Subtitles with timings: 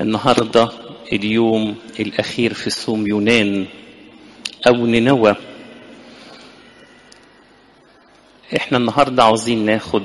[0.00, 0.68] النهاردة
[1.12, 3.66] اليوم الأخير في صوم يونان
[4.66, 5.34] أو نينوى.
[8.56, 10.02] إحنا النهاردة عاوزين ناخد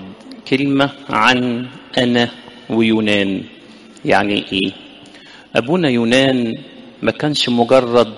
[0.47, 1.67] كلمة عن
[1.97, 2.29] أنا
[2.69, 3.43] ويونان.
[4.05, 4.71] يعني إيه؟
[5.55, 6.57] أبونا يونان
[7.01, 8.13] ما كانش مجرد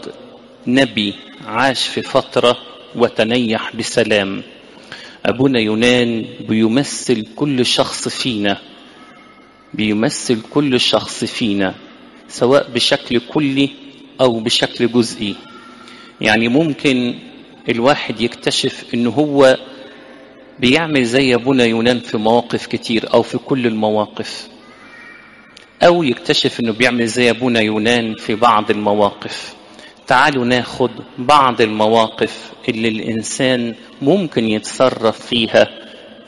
[0.67, 1.13] نبي
[1.45, 2.57] عاش في فترة
[2.95, 4.41] وتنيح بسلام.
[5.25, 8.57] أبونا يونان بيمثل كل شخص فينا.
[9.73, 11.75] بيمثل كل شخص فينا
[12.27, 13.69] سواء بشكل كلي
[14.21, 15.35] أو بشكل جزئي.
[16.21, 17.15] يعني ممكن
[17.69, 19.57] الواحد يكتشف إن هو
[20.59, 24.47] بيعمل زي أبونا يونان في مواقف كتير أو في كل المواقف
[25.83, 29.55] أو يكتشف إنه بيعمل زي أبونا يونان في بعض المواقف.
[30.07, 35.67] تعالوا ناخد بعض المواقف اللي الإنسان ممكن يتصرف فيها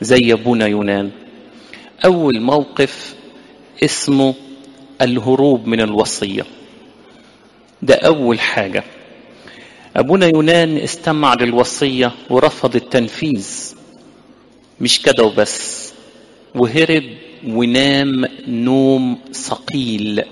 [0.00, 1.10] زي أبونا يونان.
[2.04, 3.15] أول موقف
[3.84, 4.34] اسمه
[5.02, 6.46] الهروب من الوصية.
[7.82, 8.84] ده أول حاجة.
[9.96, 13.74] أبونا يونان استمع للوصية ورفض التنفيذ.
[14.80, 15.92] مش كده وبس.
[16.54, 17.04] وهرب
[17.46, 20.22] ونام نوم ثقيل.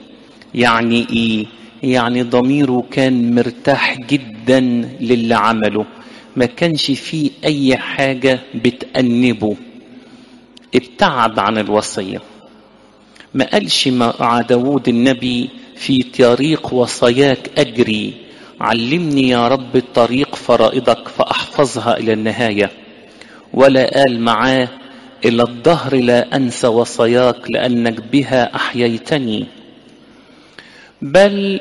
[0.54, 1.46] يعني إيه؟
[1.82, 4.60] يعني ضميره كان مرتاح جدا
[5.00, 5.86] للي عمله.
[6.36, 9.56] ما كانش فيه أي حاجة بتأنبه.
[10.74, 12.20] ابتعد عن الوصية.
[13.34, 18.12] ما قالش مع داود النبي في طريق وصاياك أجري.
[18.60, 22.70] علمني يا رب طريق فرائضك فأحفظها إلى النهاية.
[23.54, 24.68] ولا قال معاه
[25.24, 29.46] إلى الدهر لا أنسى وصاياك لأنك بها أحييتني.
[31.02, 31.60] بل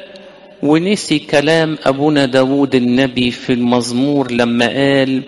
[0.63, 5.23] ونسي كلام أبونا داود النبي في المزمور لما قال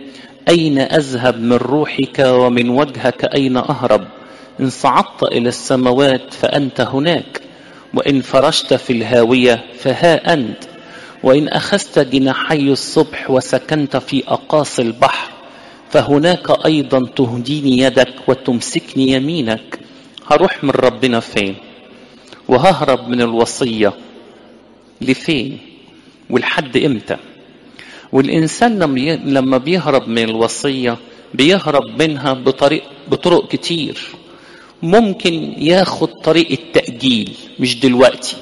[0.49, 4.07] أين أذهب من روحك ومن وجهك أين أهرب؟
[4.59, 7.41] إن صعدت إلى السماوات فأنت هناك
[7.93, 10.63] وإن فرشت في الهاوية فها أنت
[11.23, 15.31] وإن أخذت جناحي الصبح وسكنت في أقاصي البحر
[15.89, 19.79] فهناك أيضا تهديني يدك وتمسكني يمينك.
[20.27, 21.55] هروح من ربنا فين؟
[22.47, 23.93] وههرب من الوصية
[25.01, 25.57] لفين؟
[26.29, 27.17] ولحد إمتى؟
[28.11, 28.79] والإنسان
[29.25, 30.97] لما بيهرب من الوصية
[31.33, 33.97] بيهرب منها بطريق بطرق كتير.
[34.83, 38.35] ممكن ياخد طريق التأجيل مش دلوقتي.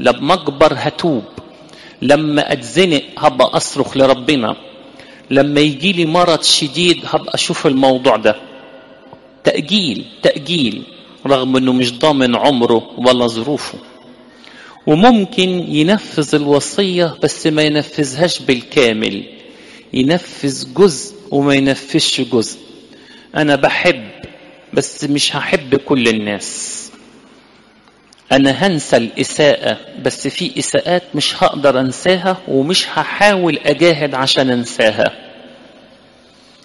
[0.00, 1.22] لما أكبر هتوب.
[2.02, 4.56] لما أتزنق هبقى أصرخ لربنا.
[5.30, 8.36] لما يجي لي مرض شديد هبقى أشوف الموضوع ده.
[9.44, 10.82] تأجيل تأجيل
[11.26, 13.78] رغم أنه مش ضامن عمره ولا ظروفه.
[14.86, 19.24] وممكن ينفذ الوصية بس ما ينفذهاش بالكامل.
[19.92, 22.58] ينفذ جزء وما ينفذش جزء.
[23.36, 24.04] أنا بحب
[24.74, 26.80] بس مش هحب كل الناس.
[28.32, 35.12] أنا هنسى الإساءة بس في إساءات مش هقدر أنساها ومش هحاول أجاهد عشان أنساها.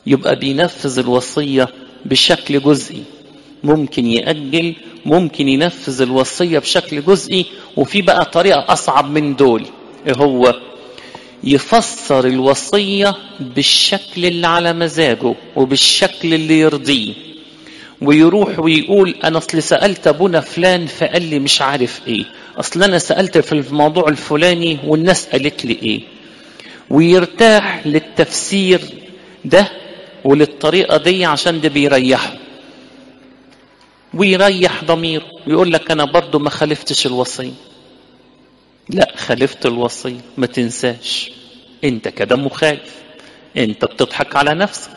[0.08, 1.68] يبقى بينفذ الوصية
[2.06, 3.03] بشكل جزئي.
[3.64, 4.75] ممكن يأجل
[5.06, 7.46] ممكن ينفذ الوصية بشكل جزئي
[7.78, 9.66] وفي بقى طريقة أصعب من دول.
[10.18, 10.56] هو
[11.44, 17.14] يفسر الوصية بالشكل اللي على مزاجه وبالشكل اللي يرضيه.
[18.02, 22.26] ويروح ويقول أنا أصل سألت ابونا فلان فقال لي مش عارف إيه.
[22.58, 26.02] أصل أنا سألت في الموضوع الفلاني والناس قالت لي إيه.
[26.90, 28.82] ويرتاح للتفسير
[29.46, 29.72] ده
[30.26, 32.34] وللطريقة دي عشان ده بيريحه.
[34.14, 37.52] ويريح ضميره ويقول لك أنا برضو ما خالفتش الوصية.
[38.90, 40.20] لا خالفت الوصية.
[40.38, 41.31] ما تنساش.
[41.84, 42.96] أنت كده مخالف.
[43.58, 44.92] أنت بتضحك على نفسك.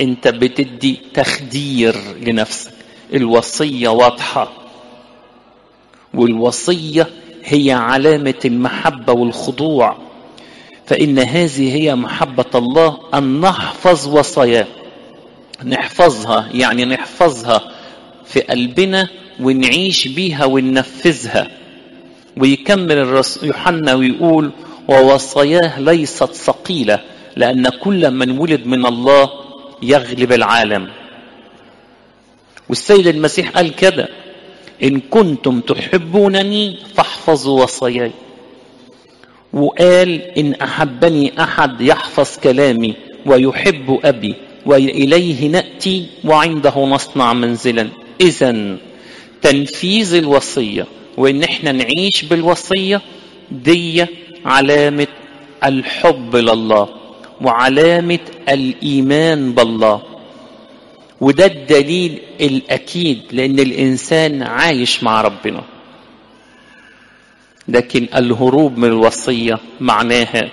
[0.00, 1.96] انت بتدي تخدير
[2.26, 2.70] لنفسك.
[3.14, 4.52] الوصية واضحة.
[6.14, 7.06] والوصية
[7.44, 9.96] هي علامة المحبة والخضوع.
[10.86, 14.66] فإن هذه هي محبة الله أن نحفظ وصاياه.
[15.64, 17.72] نحفظها يعني نحفظها
[18.24, 19.08] في قلبنا
[19.40, 21.48] ونعيش بيها وننفذها.
[22.36, 24.50] ويكمل الرسول يوحنا ويقول
[24.88, 27.00] ووصاياه ليست ثقيلة
[27.36, 29.45] لأن كل من ولد من الله
[29.82, 30.88] يغلب العالم.
[32.68, 34.08] والسيد المسيح قال كده
[34.82, 38.10] إن كنتم تحبونني فاحفظوا وصاياي.
[39.52, 42.94] وقال إن أحبني أحد يحفظ كلامي
[43.26, 44.34] ويحب أبي
[44.66, 47.88] وإليه نأتي وعنده نصنع منزلا.
[48.20, 48.76] إذا
[49.42, 50.86] تنفيذ الوصية
[51.16, 53.00] وإن إحنا نعيش بالوصية
[53.50, 54.06] دي
[54.44, 55.06] علامة
[55.64, 56.88] الحب لله.
[57.40, 58.18] وعلامة
[58.48, 60.02] الإيمان بالله.
[61.20, 65.62] وده الدليل الأكيد لأن الإنسان عايش مع ربنا.
[67.68, 70.50] لكن الهروب من الوصية معناها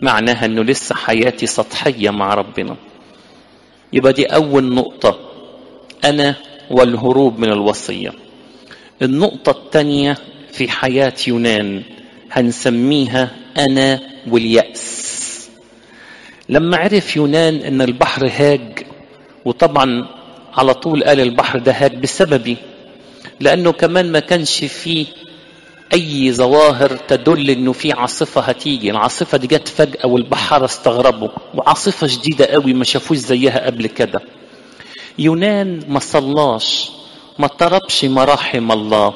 [0.00, 2.76] معناها إنه لسه حياتي سطحية مع ربنا.
[3.92, 5.18] يبقى دي أول نقطة
[6.04, 6.34] أنا
[6.70, 8.12] والهروب من الوصية.
[9.02, 10.16] النقطة الثانية
[10.52, 11.82] في حياة يونان
[12.32, 14.99] هنسميها أنا واليأس.
[16.50, 18.86] لما عرف يونان إن البحر هاج
[19.44, 20.06] وطبعا
[20.54, 22.56] على طول قال البحر ده هاج بسببي
[23.40, 25.06] لأنه كمان ما كانش فيه
[25.92, 28.90] أي ظواهر تدل إنه في عاصفة هتيجي.
[28.90, 34.20] العاصفة دي جت فجأة والبحاره استغربوا وعاصفة شديده قوي ما شافوش زيها قبل كده.
[35.18, 36.90] يونان ما صلاش
[37.38, 39.14] ما طلبش مراحم الله.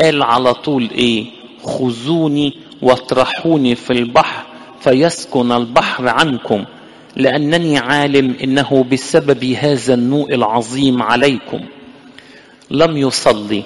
[0.00, 1.26] قال على طول إيه؟
[1.64, 4.44] خذوني واطرحوني في البحر
[4.80, 6.64] فيسكن البحر عنكم
[7.16, 11.60] لأنني عالم إنه بسبب هذا النوء العظيم عليكم.
[12.70, 13.62] لم يصلي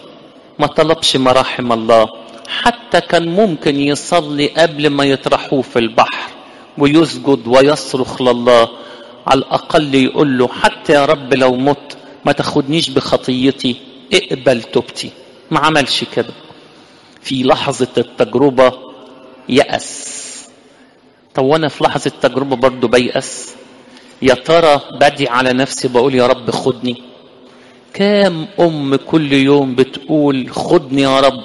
[0.59, 2.09] ما طلبش مراحم الله
[2.49, 6.31] حتى كان ممكن يصلي قبل ما يطرحوه في البحر
[6.79, 8.69] ويسجد ويصرخ لله
[9.27, 11.97] على الأقل يقول له حتى يا رب لو مت
[12.27, 13.77] ما تاخدنيش بخطيتي
[14.13, 15.11] اقبل توبتي.
[15.51, 16.35] ما عملش كده.
[17.23, 18.73] في لحظة التجربة
[19.49, 20.14] يأس.
[21.35, 23.55] طب وأنا في لحظة التجربة برضو بيأس
[24.23, 27.03] يا ترى بدي على نفسي بقول يا رب خدني؟
[27.95, 31.41] كام أم كل يوم بتقول خدني يا رب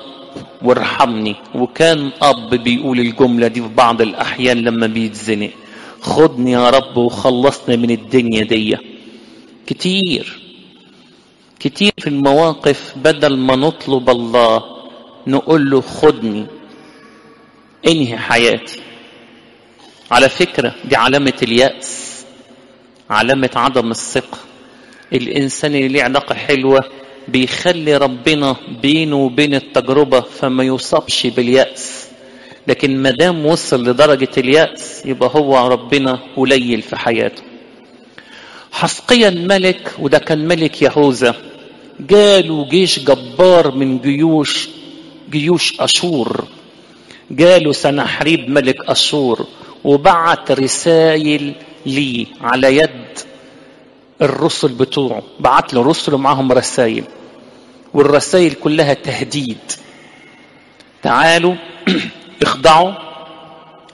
[0.62, 5.50] وارحمني؟ وكان أب بيقول الجملة دي في بعض الأحيان لما بيتزنق
[6.02, 8.78] خدني يا رب وخلصني من الدنيا دي.
[9.68, 10.40] كتير
[11.60, 14.64] كتير في المواقف بدل ما نطلب الله
[15.28, 16.46] نقول له خدني
[17.88, 18.80] انهي حياتي؟
[20.12, 22.10] على فكرة دي علامة اليأس
[23.10, 24.38] علامة عدم الثقة.
[25.14, 26.84] الإنسان اللي ليه علاقة حلوة
[27.28, 32.06] بيخلي ربنا بينه وبين التجربة فما يصابش باليأس.
[32.68, 37.44] لكن ما دام وصل لدرجة اليأس يبقى هو ربنا قليل في حياته.
[38.72, 41.36] حسقيا الملك وده كان ملك يهوذا.
[42.00, 44.70] جاله جيش جبار من جيوش
[45.32, 46.46] جيوش أشور.
[47.32, 49.48] جاله سنحريب ملك أشور.
[49.84, 51.56] وبعت رسائل
[51.86, 53.20] ليه على يد
[54.22, 55.24] الرسل بتوعه.
[55.40, 57.04] بعت له رسل معاهم رسائل.
[57.94, 59.58] والرسائل كلها تهديد.
[61.02, 61.56] تعالوا
[62.42, 62.94] اخضعوا.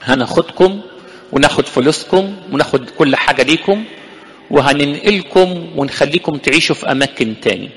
[0.02, 0.80] هناخدكم
[1.32, 3.84] وناخد فلوسكم وناخد كل حاجة ليكم
[4.50, 7.70] وهننقلكم ونخليكم تعيشوا في أماكن تاني.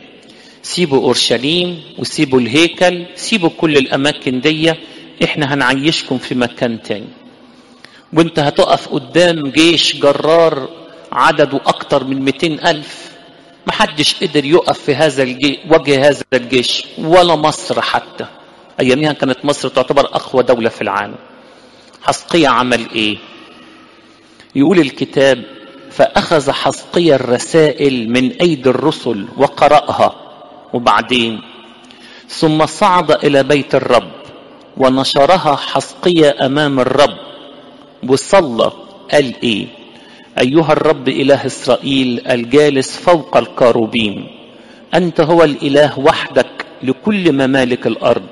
[0.63, 4.73] سيبوا أورشليم وسيبوا الهيكل سيبوا كل الأماكن دي.
[5.23, 7.18] إحنا هنعيشكم في مكان تاني.
[8.13, 10.69] وانت هتقف قدام جيش جرار
[11.11, 13.09] عدده أكتر من 200 ألف.
[13.67, 18.25] محدش قدر يقف في هذا الجيش وجه هذا الجيش ولا مصر حتى.
[18.79, 21.15] أيامها كانت مصر تعتبر أقوى دولة في العالم.
[22.01, 23.17] حسقية عمل إيه؟
[24.55, 25.43] يقول الكتاب
[25.91, 30.15] فأخذ حسقية الرسائل من أيدي الرسل وقرأها.
[30.73, 31.41] وبعدين
[32.29, 34.11] ثم صعد إلى بيت الرب
[34.77, 37.28] ونشرها حسقية أمام الرب.
[38.07, 38.71] وصلى
[39.11, 39.65] قال إيه؟
[40.39, 44.27] أيها الرب إله إسرائيل الجالس فوق الكاروبيم.
[44.93, 48.27] أنت هو الإله وحدك لكل ممالك الأرض.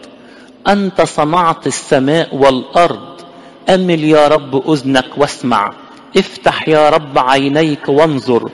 [0.68, 3.22] أنت صنعت السماء والأرض.
[3.70, 5.74] أمل يا رب أذنك واسمع.
[6.18, 8.50] افتح يا رب عينيك وانظر.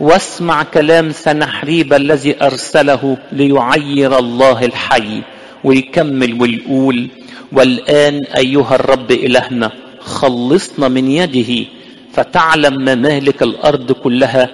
[0.00, 5.22] واسمع كلام سنحريب الذي أرسله ليعير الله الحي
[5.64, 7.08] ويكمل ويقول
[7.52, 11.66] والآن أيها الرب إلهنا خلصنا من يده
[12.12, 14.48] فتعلم ممالك الأرض كلها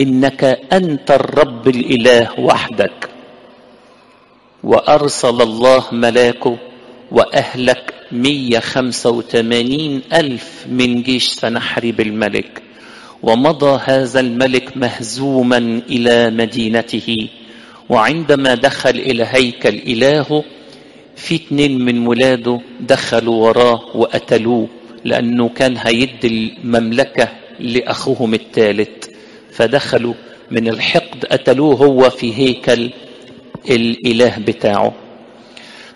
[0.00, 3.08] إنك أنت الرب الإله وحدك.
[4.64, 6.58] وأرسل الله ملاكه
[7.12, 12.62] وأهلك 185 ألف من جيش سنحرب الملك
[13.22, 15.58] ومضى هذا الملك مهزوما
[15.90, 17.28] إلى مدينته.
[17.88, 20.44] وعندما دخل إلى هيكل الهه
[21.16, 24.68] في اتنين من ولاده دخلوا وراه وقتلوه
[25.08, 27.28] لأنه كان هيدي المملكة
[27.60, 29.06] لأخوهم الثالث
[29.52, 30.14] فدخلوا
[30.50, 32.90] من الحقد قتلوه هو في هيكل
[33.70, 34.92] الإله بتاعه.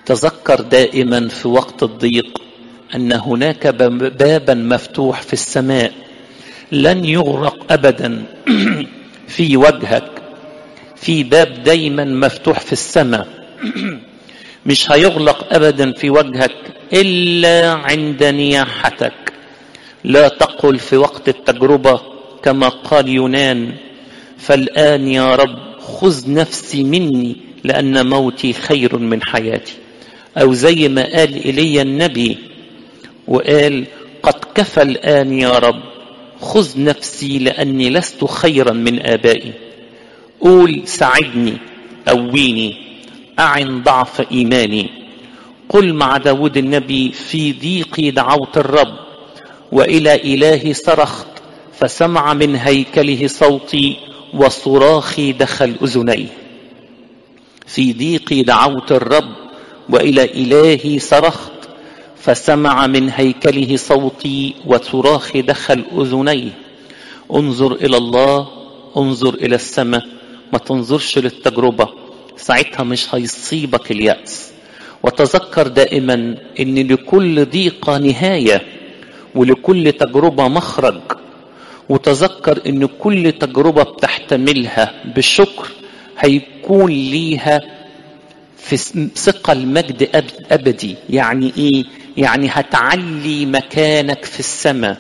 [0.06, 2.42] تذكر دائما في وقت الضيق
[2.94, 5.92] أن هناك بابا مفتوح في السماء.
[6.72, 8.24] لن يغرق أبدا
[9.34, 10.10] في وجهك.
[10.96, 13.28] في باب دايما مفتوح في السماء.
[14.66, 16.56] مش هيغلق أبدا في وجهك
[16.92, 19.32] إلا عند نياحتك.
[20.04, 22.00] لا تقل في وقت التجربة
[22.42, 23.74] كما قال يونان
[24.38, 29.72] فالآن يا رب خذ نفسي مني لأن موتي خير من حياتي.
[30.36, 32.38] أو زي ما قال إيليا النبي
[33.28, 33.86] وقال
[34.22, 35.82] قد كفى الآن يا رب
[36.40, 39.52] خذ نفسي لأني لست خيرا من آبائي.
[40.40, 41.56] قول ساعدني
[42.08, 42.91] قويني.
[43.38, 44.90] أعن ضعف إيماني.
[45.68, 48.94] قل مع داود النبي في ضيقي دعوت الرب
[49.72, 51.26] وإلى إلهي صرخت
[51.78, 53.96] فسمع من هيكله صوتي
[54.34, 56.26] وصراخي دخل أذنيه.
[57.66, 59.34] في ضيقي دعوت الرب
[59.88, 61.52] وإلى إلهي صرخت
[62.16, 66.50] فسمع من هيكله صوتي وصراخي دخل أذنيه.
[67.34, 68.48] انظر إلى الله
[68.96, 70.06] انظر إلى السماء
[70.52, 71.88] ما تنظرش للتجربة.
[72.42, 74.52] ساعتها مش هيصيبك اليأس.
[75.02, 76.14] وتذكر دائما
[76.60, 78.62] إن لكل ضيقة نهاية
[79.34, 81.00] ولكل تجربة مخرج.
[81.88, 85.68] وتذكر إن كل تجربة بتحتملها بالشكر
[86.18, 87.60] هيكون ليها
[88.56, 88.76] في
[89.16, 90.08] ثقة المجد
[90.50, 90.96] أبدي.
[91.10, 91.84] يعني إيه؟
[92.16, 94.96] يعني هتعلي مكانك في السماء.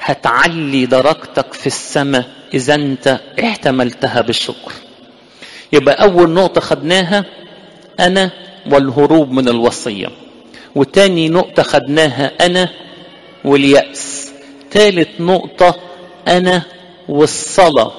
[0.00, 2.24] هتعلي درجتك في السماء.
[2.54, 4.72] إذا أنت احتملتها بالشكر
[5.74, 7.24] يبقى أول نقطة خدناها
[8.00, 8.30] أنا
[8.70, 10.06] والهروب من الوصية
[10.74, 12.68] وتاني نقطة خدناها أنا
[13.44, 14.32] واليأس
[14.70, 15.74] ثالث نقطة
[16.28, 16.62] أنا
[17.08, 17.92] والصلاة.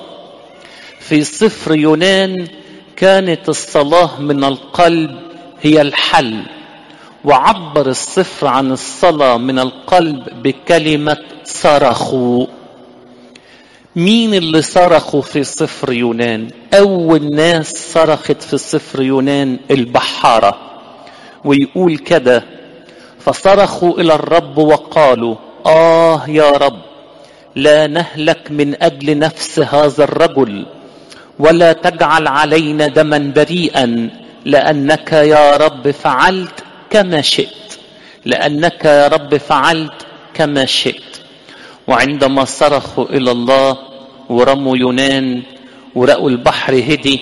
[0.99, 2.47] في سفر يونان
[2.95, 5.19] كانت الصلاة من القلب
[5.61, 6.43] هي الحل
[7.25, 12.45] وعبر السفر عن الصلاة من القلب بكلمة صرخوا.
[13.95, 20.57] مين اللي صرخوا في سفر يونان؟ أول ناس صرخت في سفر يونان البحارة
[21.45, 22.43] ويقول كده
[23.19, 25.35] فصرخوا إلى الرب وقالوا
[25.65, 26.81] آه يا رب
[27.55, 30.65] لا نهلك من أجل نفس هذا الرجل
[31.39, 34.09] ولا تجعل علينا دما بريئا
[34.45, 37.73] لأنك يا رب فعلت كما شئت
[38.25, 41.24] لأنك يا رب فعلت كما شئت.
[41.87, 43.77] وعندما صرخوا إلى الله
[44.29, 45.43] ورموا يونان
[45.95, 47.19] ورأوا البحر هدي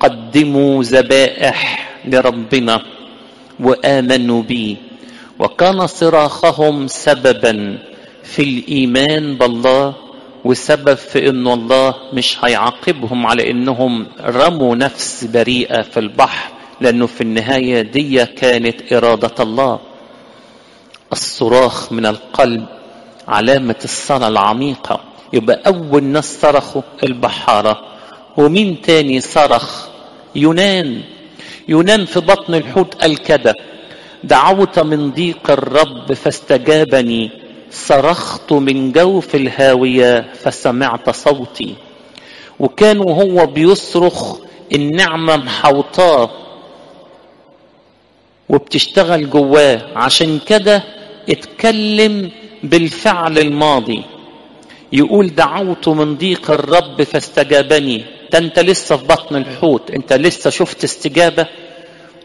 [0.00, 2.82] قدموا ذبائح لربنا
[3.60, 4.76] وآمنوا به.
[5.38, 7.78] وكان صراخهم سببا
[8.24, 9.94] في الإيمان بالله
[10.44, 16.50] وسبب في أن الله مش هيعاقبهم على أنهم رموا نفس بريئة في البحر
[16.80, 19.78] لأنه في النهاية دي كانت إرادة الله.
[21.12, 22.66] الصراخ من القلب
[23.28, 25.00] علامة الصلاة العميقة
[25.32, 27.80] يبقى أول ناس صرخوا البحارة.
[28.36, 29.88] ومين تاني صرخ؟
[30.36, 31.02] يونان.
[31.68, 33.54] يونان في بطن الحوت قال كده
[34.24, 37.30] دعوت من ضيق الرب فاستجابني.
[37.70, 41.74] صرخت من جوف الهاوية فسمعت صوتي.
[42.60, 44.36] وكان وهو بيصرخ
[44.74, 46.30] النعمة محوطاة.
[48.48, 49.80] وبتشتغل جواه.
[49.96, 50.97] عشان كده
[51.30, 52.30] اتكلم
[52.62, 54.02] بالفعل الماضي.
[54.92, 58.04] يقول دعوت من ضيق الرب فاستجابني.
[58.32, 59.90] ده انت لسه في بطن الحوت.
[59.90, 61.46] انت لسه شفت استجابة؟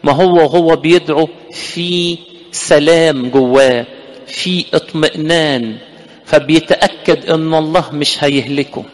[0.04, 2.18] ما هو هو بيدعو في
[2.52, 3.86] سلام جواه
[4.26, 5.76] في اطمئنان
[6.24, 8.84] فبيتأكد إن الله مش هيهلكه.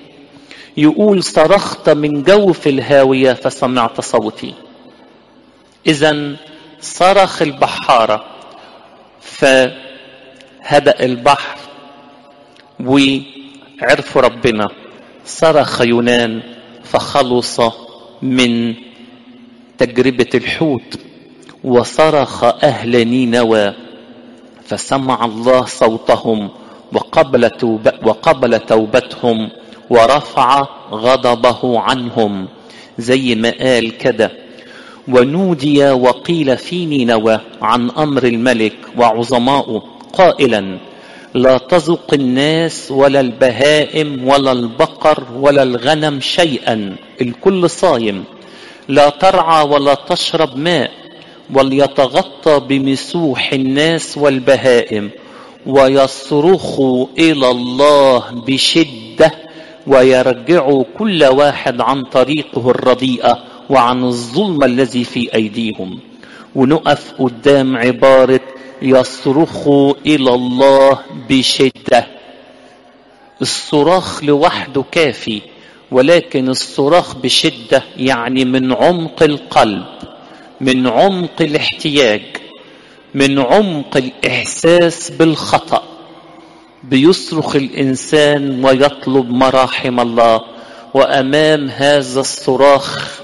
[0.76, 4.55] يقول صرخت من جوف الهاوية فسمعت صوتي.
[5.87, 6.37] اذا
[6.81, 8.25] صرخ البحارة
[10.71, 11.57] فهدأ البحر
[12.81, 14.69] وعرفوا ربنا
[15.25, 16.43] صرخ يونان
[16.85, 17.61] فخلص
[18.23, 18.75] من
[19.79, 20.99] تجربة الحوت
[21.65, 23.75] وصرخ أهل نينوى
[24.65, 26.49] فسمع الله صوتهم
[26.93, 29.50] وقبل, توب وقبل توبتهم
[29.91, 32.49] ورفع غضبه عنهم
[32.99, 34.31] زي ما قال كده
[35.09, 40.79] ونودي وقيل في نينوى عن أمر الملك وعظمائه قائلا
[41.35, 48.25] لا تذق الناس ولا البهائم ولا البقر ولا الغنم شيئا الكل صايم.
[48.88, 50.90] لا ترعى ولا تشرب ماء
[51.55, 55.11] وليتغطى بمسوح الناس والبهائم.
[55.67, 59.31] ويصرخوا إلى الله بشدة
[59.87, 63.38] ويرجعوا كل واحد عن طريقه الرديئة
[63.71, 65.99] وعن الظلم الذي في أيديهم.
[66.55, 68.40] ونقف قدام عبارة
[68.83, 72.07] يصرخوا إلى الله بشدة.
[73.43, 75.41] الصراخ لوحده كافي
[75.91, 79.87] ولكن الصراخ بشدة يعني من عمق القلب
[80.61, 82.23] من عمق الاحتياج
[83.15, 85.83] من عمق الإحساس بالخطأ.
[86.83, 90.41] بيصرخ الإنسان ويطلب مراحم الله
[90.95, 93.21] وأمام هذا الصراخ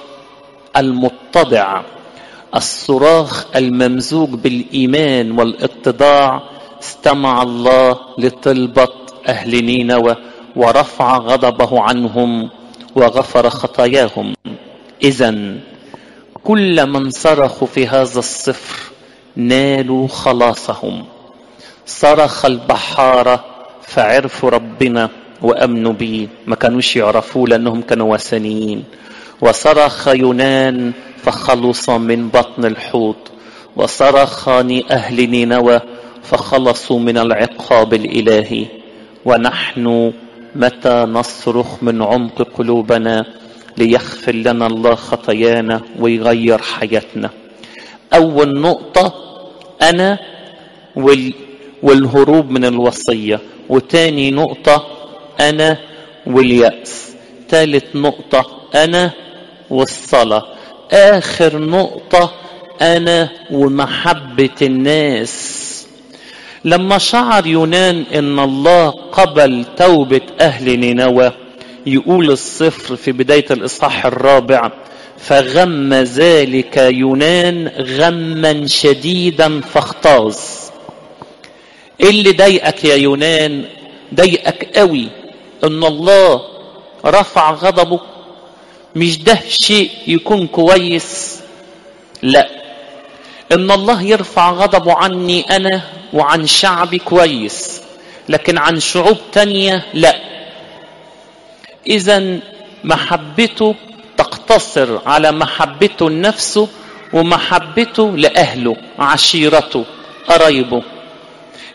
[0.77, 1.83] المتضع.
[2.55, 6.43] الصراخ الممزوج بالإيمان والاتضاع
[6.83, 8.88] استمع الله لطلبة
[9.29, 10.17] أهل نينوى
[10.57, 12.50] ورفع غضبه عنهم
[12.95, 14.35] وغفر خطاياهم.
[15.03, 15.55] اذا
[16.45, 18.76] كل من صرخوا في هذا الصفر
[19.37, 21.05] نالوا خلاصهم.
[21.87, 23.45] صرخ البحاره
[23.83, 25.11] فعرفوا ربنا
[25.43, 28.85] وأمنوا به ما كانوش يعرفوه لأنهم كانوا وثنيين.
[29.41, 30.93] وصرخ يونان
[31.23, 33.31] فخلص من بطن الحوت
[33.77, 34.49] وصرخ
[34.91, 35.81] أهل نينوى
[36.23, 38.67] فخلصوا من العقاب الإلهي
[39.25, 40.13] ونحن
[40.57, 43.25] متى نصرخ من عمق قلوبنا
[43.79, 47.31] ليغفر لنا الله خطايانا ويغير حياتنا
[48.15, 49.15] أول نقطة
[49.83, 50.19] أنا
[50.97, 51.35] وال
[51.83, 54.87] والهروب من الوصية وتاني نقطة
[55.41, 55.79] أنا
[56.27, 57.15] واليأس
[57.49, 59.11] تالت نقطة أنا
[59.71, 60.45] والصلاة
[60.93, 62.33] آخر نقطة
[62.83, 65.66] أنا ومحبة الناس.
[66.64, 71.33] لما شعر يونان إن الله قبل توبة أهل نينوى
[71.87, 74.71] يقول الصفر في بداية الإصحاح الرابع
[75.19, 80.37] فغم ذلك يونان غما شديدا فاختاظ.
[82.00, 83.64] إيه اللي ضايقك يا يونان؟
[84.14, 85.09] ضايقك قوي
[85.64, 86.40] إن الله
[87.05, 88.00] رفع غضبه
[88.97, 91.41] مش ده شيء يكون كويس؟
[92.23, 92.49] لا.
[93.53, 97.81] إن الله يرفع غضبه عني أنا وعن شعبي كويس
[98.29, 100.17] لكن عن شعوب تانية لا.
[101.87, 102.38] اذا
[102.85, 103.75] محبته
[104.17, 106.69] تقتصر على محبته لنفسه
[107.12, 109.85] ومحبته لأهله عشيرته
[110.29, 110.83] قرايبه.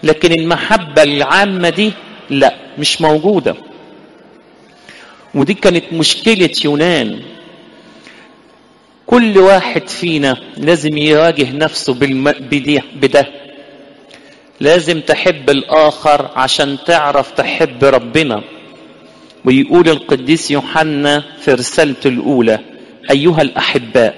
[0.04, 1.94] لكن المحبة العامة دي
[2.30, 3.56] لا مش موجودة.
[5.36, 7.20] ودي كانت مشكلة يونان.
[9.08, 12.32] كل واحد فينا لازم يواجه نفسه بالم...
[13.02, 13.28] بده.
[14.60, 18.44] لازم تحب الآخر عشان تعرف تحب ربنا.
[19.46, 22.60] ويقول القديس يوحنا في رسالته الأولى
[23.12, 24.16] أيها الأحباء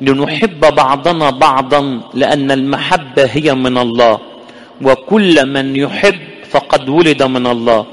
[0.00, 4.20] لنحب بعضنا بعضا لأن المحبة هي من الله.
[4.82, 7.86] وكل من يحب فقد ولد من الله.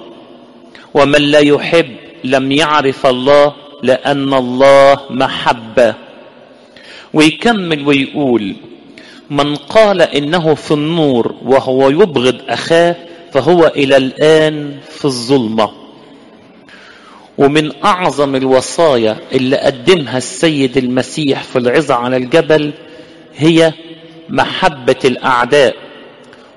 [0.94, 3.54] ومن لا يحب لم يعرف الله
[3.84, 5.96] لأن الله محبة
[7.14, 8.56] ويكمل ويقول
[9.30, 12.96] من قال إنه في النور وهو يبغض أخاه
[13.34, 15.72] فهو إلى الآن في الظلمة.
[17.38, 22.72] ومن أعظم الوصايا اللي قدمها السيد المسيح في العظة على الجبل
[23.36, 23.74] هي
[24.30, 25.76] محبة الأعداء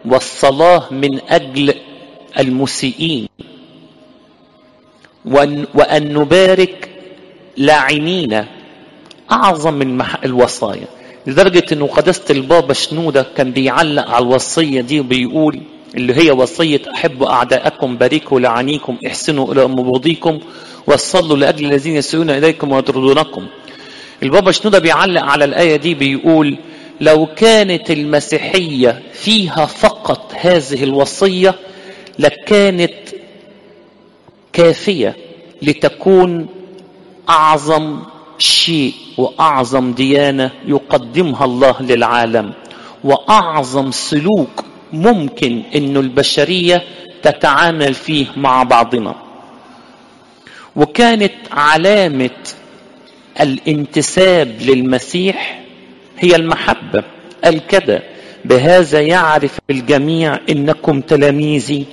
[0.05, 1.74] والصلاة من أجل
[2.38, 3.29] المسيئين.
[5.25, 6.89] وأن, وأن نبارك
[7.57, 8.45] لاعنين.
[9.33, 10.87] أعظم من الوصايا.
[11.27, 15.61] لدرجة أنه قداسة البابا شنودة كان بيعلق على الوصية دي وبيقول
[15.97, 20.41] اللي هي وصية أحبوا أعداءكم باركوا لعنيكم احسنوا إلى مبغضيكم
[20.87, 23.47] وصلوا لأجل الذين يسيئون إليكم ويطردونكم.
[24.23, 26.57] البابا شنودة بيعلق على الآية دي بيقول
[27.01, 31.55] لو كانت المسيحية فيها فقط هذه الوصية
[32.19, 32.93] لكانت
[34.55, 35.17] كافية
[35.62, 36.47] لتكون
[37.29, 37.99] أعظم
[38.38, 42.53] شيء وأعظم ديانة يقدمها الله للعالم
[43.05, 46.83] وأعظم سلوك ممكن أن البشرية
[47.23, 49.14] تتعامل فيه مع بعضنا.
[50.77, 52.31] وكانت علامة
[53.40, 55.61] الانتساب للمسيح
[56.19, 57.05] هي المحبة
[57.45, 58.03] قال كده
[58.45, 61.85] بهذا يعرف الجميع إنكم تلاميذي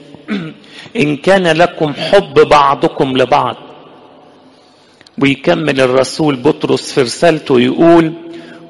[0.96, 3.56] إن كان لكم حب بعضكم لبعض.
[5.22, 8.14] ويكمل الرسول بطرس في رسالته يقول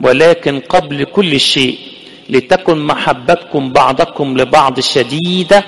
[0.01, 1.79] ولكن قبل كل شيء
[2.29, 5.65] لتكن محبتكم بعضكم لبعض شديدة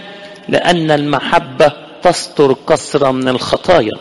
[0.50, 3.98] لأن المحبة تستر كثره من الخطايا.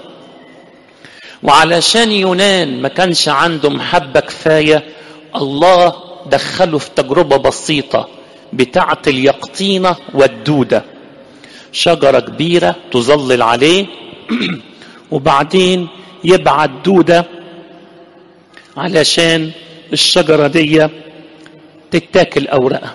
[1.42, 4.82] وعلشان يونان ما كانش عنده محبة كفاية
[5.36, 5.94] الله
[6.26, 8.08] دخله في تجربة بسيطة
[8.52, 10.84] بتاعة اليقطينة والدودة.
[11.72, 13.86] شجرة كبيرة تظلل عليه.
[15.10, 15.88] وبعدين
[16.24, 17.24] يبعت دودة
[18.76, 19.50] علشان
[19.92, 20.88] الشجرة دي
[21.90, 22.94] تتاكل أوراقها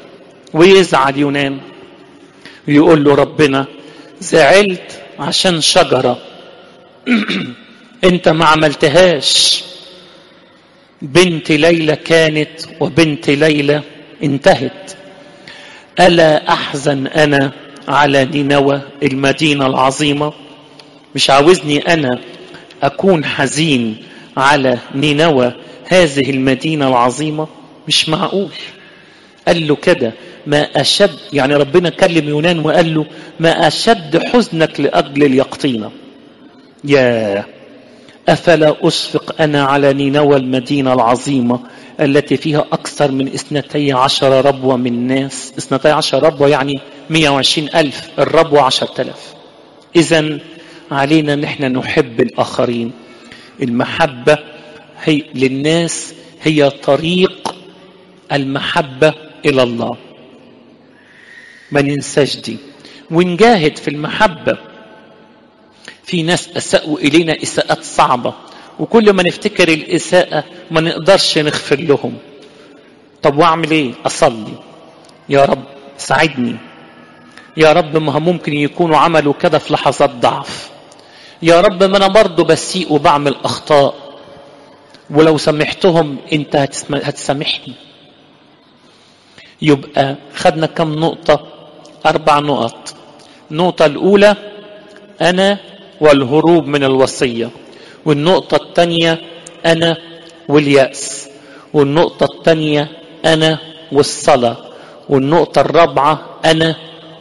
[0.54, 1.60] ويزعل يونان
[2.68, 3.66] ويقول له ربنا
[4.20, 6.18] زعلت عشان شجرة.
[8.04, 9.64] انت ما عملتهاش.
[11.02, 13.82] بنت ليلى كانت وبنت ليلى
[14.24, 14.92] انتهت.
[16.00, 17.52] ألا أحزن أنا
[17.88, 20.34] على نينوى المدينة العظيمة.
[21.16, 22.20] مش عاوزني أنا
[22.84, 23.98] أكون حزين
[24.38, 25.54] على نينوى
[25.88, 27.48] هذه المدينة العظيمة؟
[27.88, 28.52] مش معقول.
[29.48, 30.14] قال له كده
[30.48, 33.06] ما أشد يعني ربنا كلم يونان وقال له
[33.40, 35.92] ما أشد حزنك لأجل اليقطينة
[36.84, 37.46] يا
[38.30, 41.60] أفلا أشفق أنا على نينوى المدينة العظيمة
[42.02, 45.54] التي فيها أكثر من اثنتي عشر ربوة من ناس.
[45.58, 49.34] اثنتي عشر ربوة يعني مية وعشرين ألف الربوة عشر تلف
[49.96, 50.40] إذا
[50.92, 52.92] علينا نحن نحب الآخرين.
[53.62, 54.38] المحبة
[55.04, 57.56] هي للناس هي طريق
[58.32, 59.14] المحبة
[59.46, 59.98] إلى الله.
[61.72, 62.58] ما ننساش دي.
[63.12, 64.58] ونجاهد في المحبة.
[66.04, 68.34] في ناس أساءوا إلينا إساءات صعبة.
[68.80, 72.18] وكل ما نفتكر الإساءة ما نقدرش نغفر لهم.
[73.24, 74.54] طب وأعمل إيه؟ أصلي.
[75.30, 75.64] يا رب
[75.98, 76.56] ساعدني.
[77.58, 80.70] يا رب ما ممكن يكونوا عملوا كده في لحظات ضعف.
[81.42, 83.94] يا رب ما أنا برضه بسيء وبعمل أخطاء.
[85.10, 86.56] ولو سامحتهم أنت
[86.94, 87.74] هتسامحني.
[89.62, 91.48] يبقى خدنا كم نقطة؟
[92.06, 92.96] أربع نقط.
[93.52, 94.36] النقطة الأولى
[95.22, 95.58] أنا
[96.02, 97.50] والهروب من الوصية.
[98.06, 99.22] والنقطة الثانية
[99.66, 99.98] أنا
[100.50, 101.30] واليأس.
[101.74, 102.92] والنقطة الثانية
[103.26, 103.58] أنا
[103.92, 104.58] والصلاة.
[105.10, 106.76] والنقطة الرابعة أنا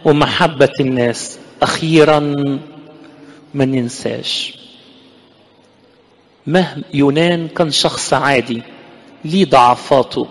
[0.06, 1.38] ومحبة الناس.
[1.62, 2.18] أخيرا
[3.54, 4.54] ما ننساش.
[6.46, 8.62] مهما يونان كان شخص عادي
[9.24, 10.26] ليه ضعفاته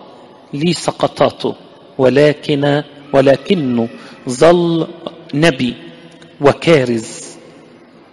[0.54, 1.56] ليه سقطاته
[1.98, 2.84] ولكن
[3.14, 3.88] ولكنه
[4.30, 4.88] ظل
[5.34, 5.74] نبي
[6.42, 7.26] وكارز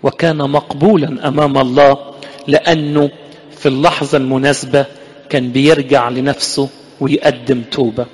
[0.03, 1.98] وكان مقبولا أمام الله
[2.46, 3.11] لأنه
[3.59, 4.87] في اللحظة المناسبة
[5.31, 6.68] كان بيرجع لنفسه
[7.01, 8.07] ويقدم توبة.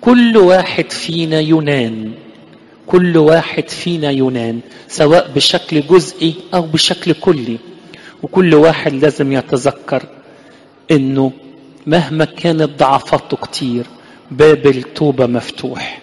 [0.00, 2.12] كل واحد فينا يونان.
[2.86, 7.58] كل واحد فينا يونان سواء بشكل جزئي أو بشكل كلي.
[8.22, 10.02] وكل واحد لازم يتذكر
[10.90, 11.32] إنه
[11.86, 13.86] مهما كانت ضعفاته كتير
[14.30, 16.02] باب التوبة مفتوح.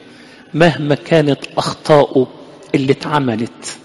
[0.53, 2.27] مهما كانت أخطاؤه
[2.75, 3.77] اللي اتعملت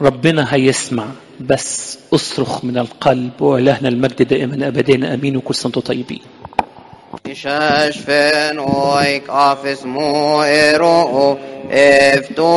[0.00, 1.06] ربنا هيسمع.
[1.40, 6.20] بس أصرخ من القلب وإلهنا المجد دائما أبدين أمين وكل سنة طيبين.
[7.24, 11.38] Ishashfen oik afis mo ero
[11.70, 12.50] efto